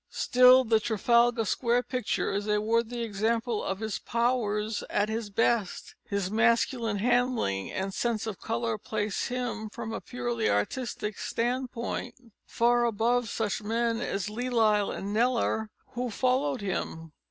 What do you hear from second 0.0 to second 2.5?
Still, the Trafalgar Square picture is